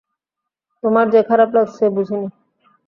[0.83, 2.27] তোমার যে খারাপ লাগছে, বুঝিনি।